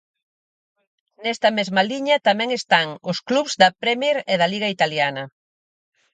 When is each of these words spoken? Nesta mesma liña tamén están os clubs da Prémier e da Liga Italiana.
Nesta 1.23 1.49
mesma 1.57 1.81
liña 1.91 2.23
tamén 2.27 2.49
están 2.59 2.87
os 3.11 3.17
clubs 3.27 3.53
da 3.61 3.69
Prémier 3.81 4.17
e 4.33 4.35
da 4.41 4.47
Liga 4.53 4.67
Italiana. 4.75 5.23